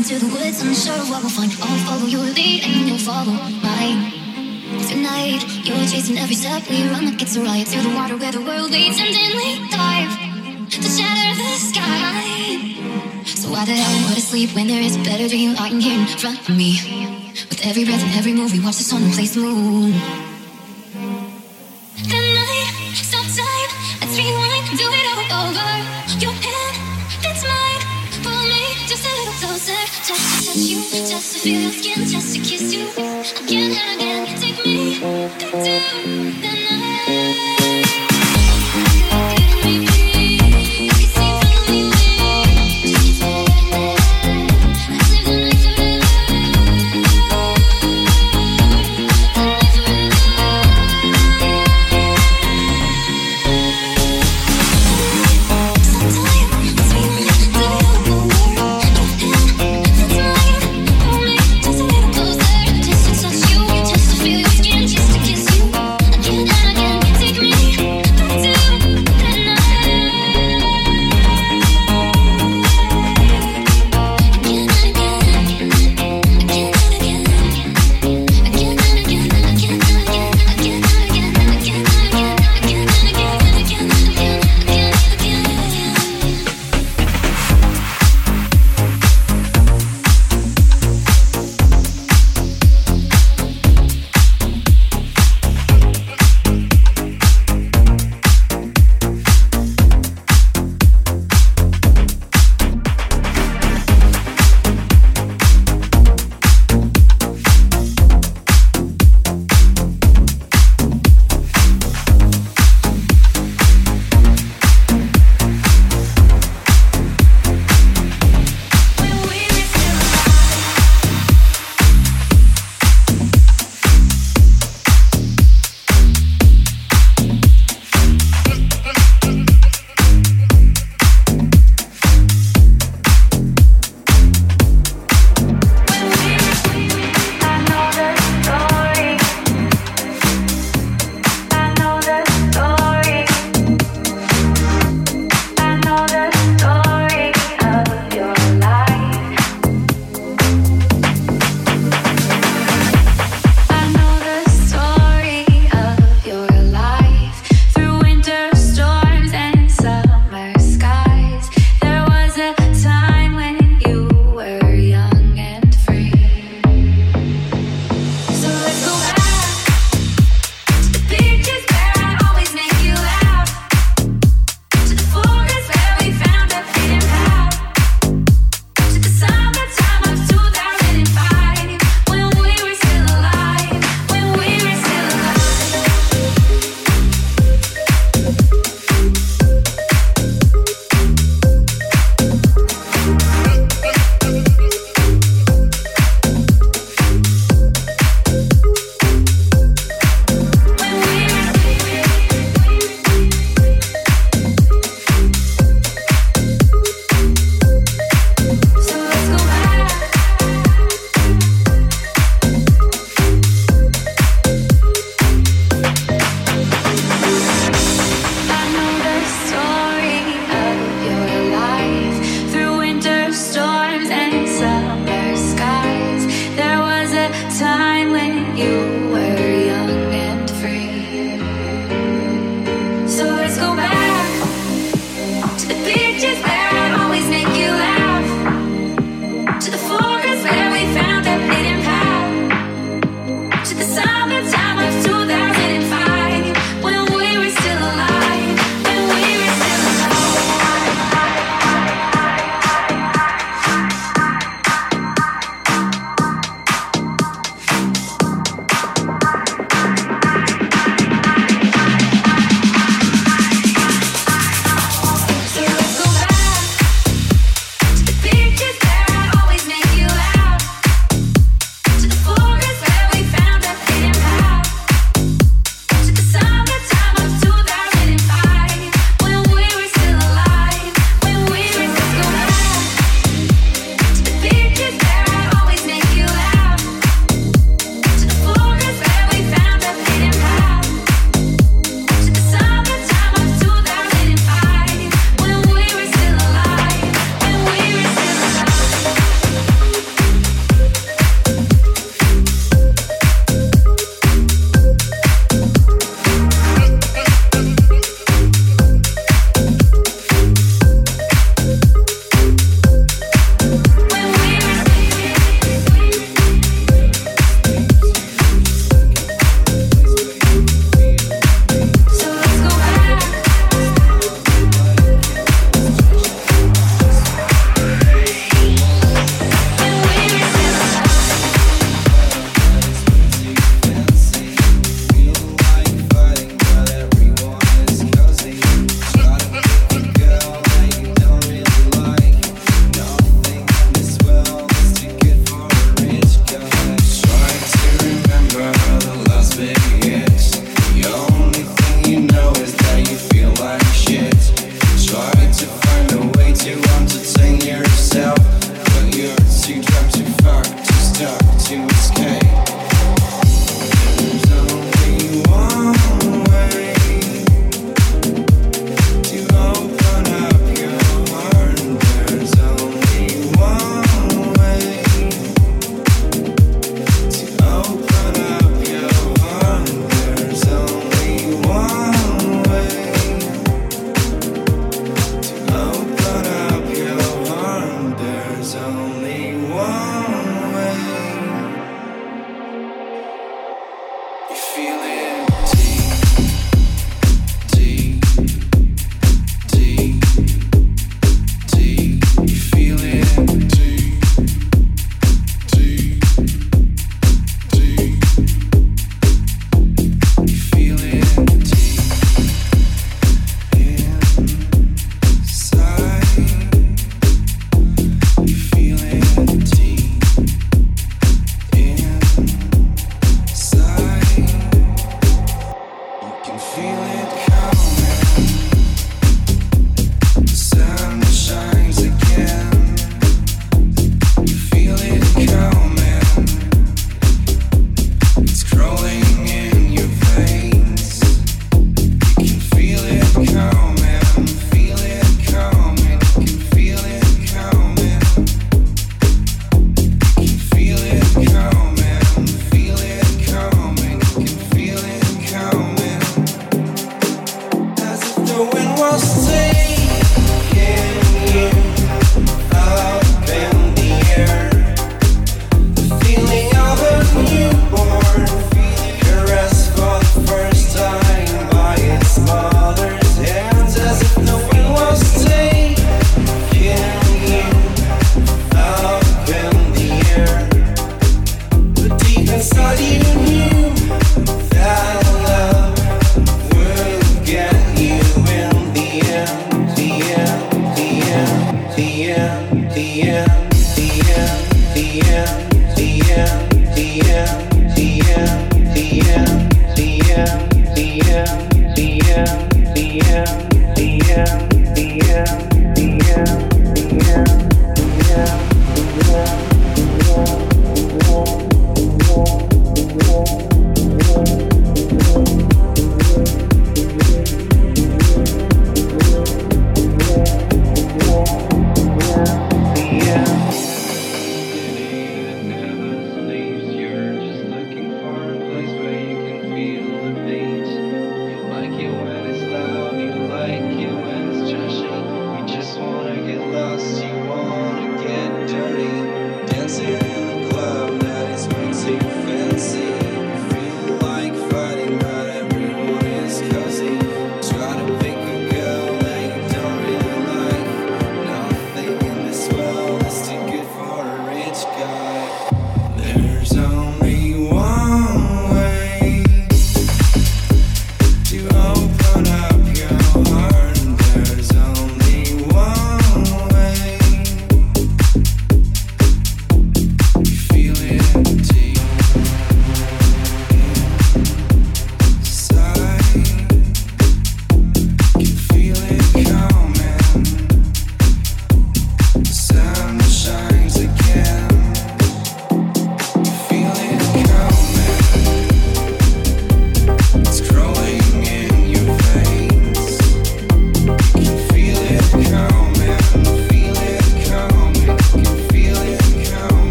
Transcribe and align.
into 0.00 0.18
the 0.18 0.32
woods, 0.32 0.62
unsure 0.62 0.96
of 0.96 1.10
what 1.10 1.20
we'll 1.20 1.28
find. 1.28 1.52
I'll 1.60 1.84
follow 1.84 2.06
your 2.06 2.24
lead 2.32 2.64
and 2.64 2.88
you'll 2.88 2.96
follow 2.96 3.36
mine. 3.60 4.08
Tonight, 4.88 5.44
you're 5.60 5.76
chasing 5.92 6.16
every 6.16 6.36
step. 6.36 6.64
We 6.70 6.88
run 6.88 7.04
like 7.04 7.20
it's 7.20 7.36
a 7.36 7.42
riot 7.42 7.68
through 7.68 7.82
the 7.82 7.94
water 7.94 8.16
where 8.16 8.32
the 8.32 8.40
world 8.40 8.70
leads, 8.70 8.98
and 8.98 9.12
then 9.12 9.36
we 9.36 9.68
dive 9.68 10.08
to 10.72 10.80
shatter 10.80 11.36
the 11.36 11.52
sky. 11.68 12.16
So 13.26 13.50
why 13.52 13.66
the 13.66 13.76
hell 13.76 14.08
would 14.08 14.16
I 14.16 14.24
sleep 14.24 14.54
when 14.54 14.68
there 14.68 14.80
is 14.80 14.96
a 14.96 15.02
better 15.04 15.28
dream 15.28 15.52
lying 15.54 15.82
here 15.82 16.00
in 16.00 16.06
front 16.06 16.48
of 16.48 16.56
me? 16.56 16.80
With 17.50 17.60
every 17.66 17.84
breath 17.84 18.02
and 18.02 18.14
every 18.16 18.32
move, 18.32 18.52
we 18.54 18.60
watch 18.64 18.78
the 18.78 18.84
sun 18.84 19.04
replace 19.04 19.34
the 19.34 19.40
moon. 19.40 19.92
The 22.08 22.20
night, 22.40 22.72
stop 22.96 23.26
time, 23.36 23.70
let's 24.00 24.16
rewind, 24.16 24.64
do 24.80 24.86
it 24.88 25.06
all 25.28 25.44
over. 25.44 25.89
Then 30.60 30.76
I 37.08 37.59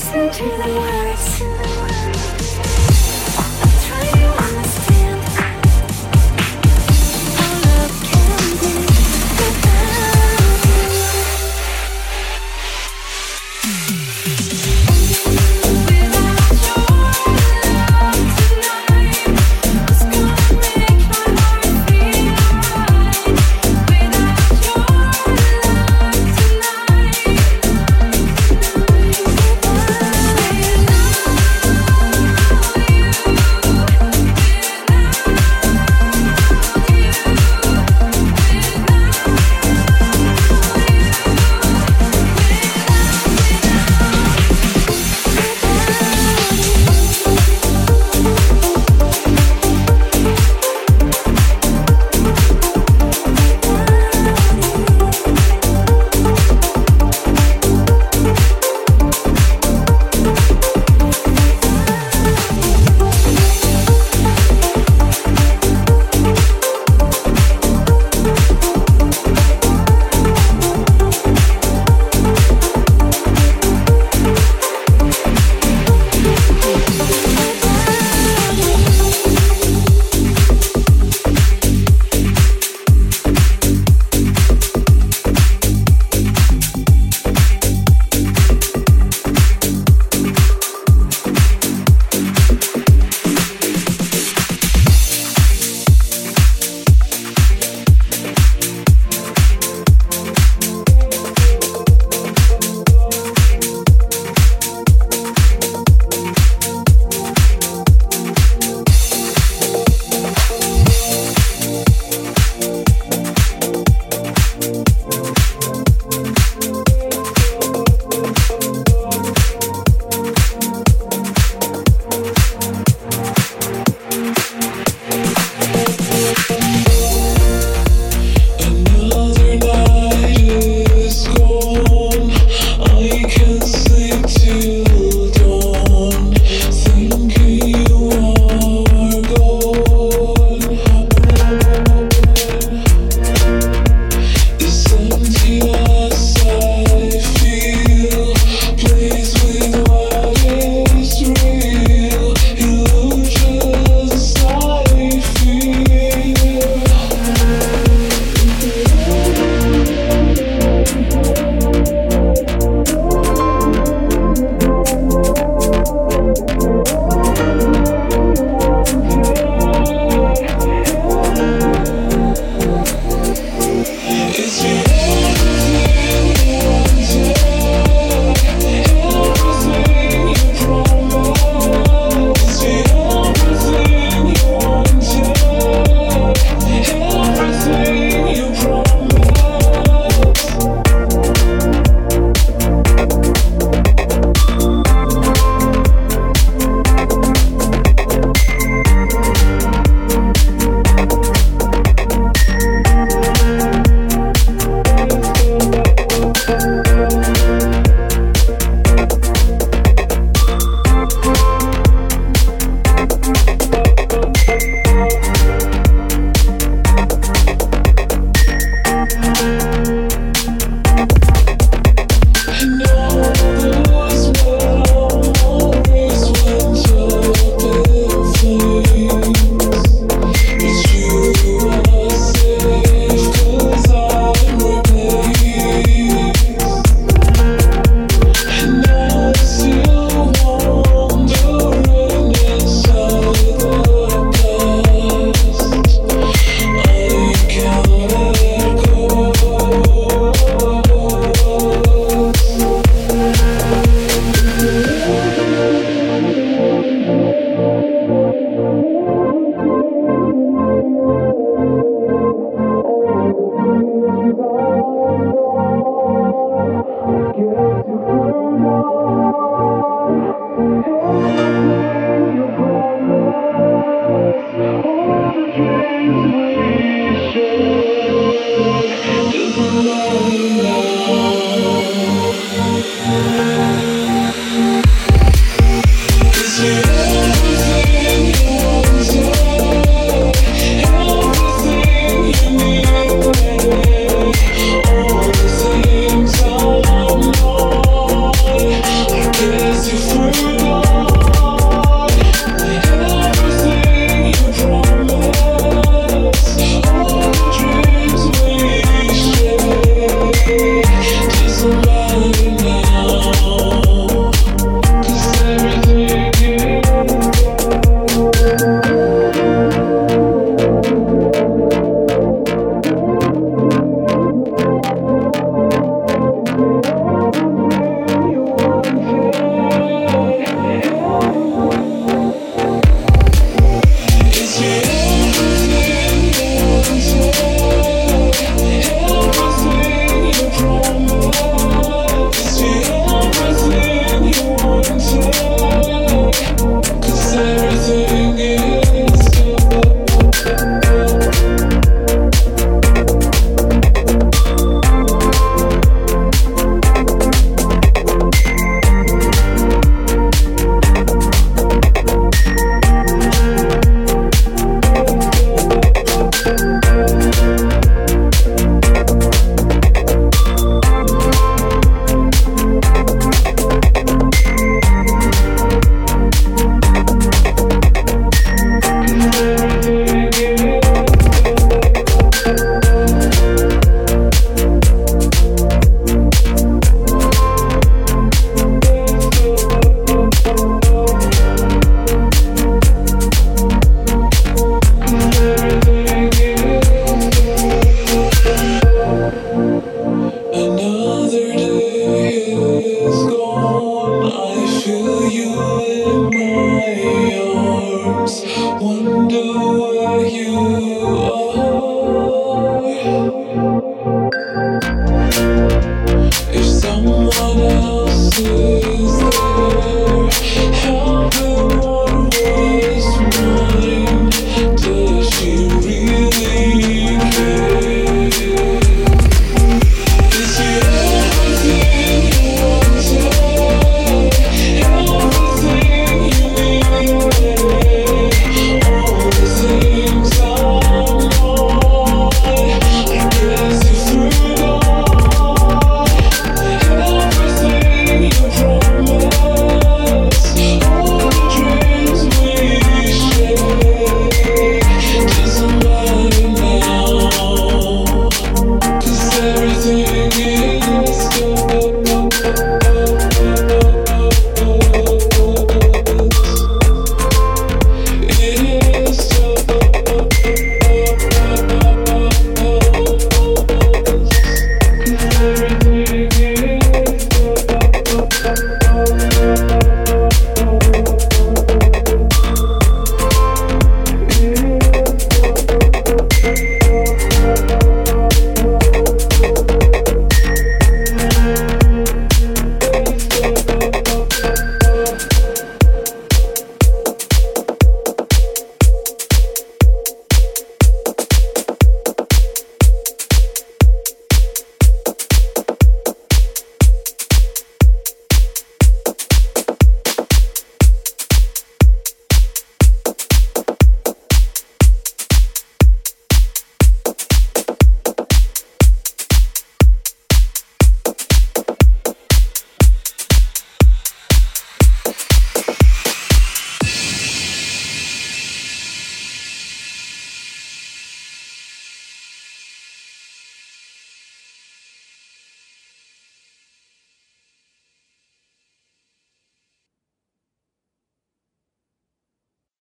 listen 0.00 0.30
to 0.30 0.44
the 0.44 0.80
words. 0.80 1.49